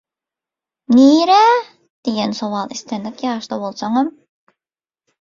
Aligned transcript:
«Nirä?» 0.95 1.43
diýen 2.09 2.35
sowal 2.41 2.75
islendik 2.79 3.25
ýaşda 3.31 3.63
bolsaňam 3.69 4.15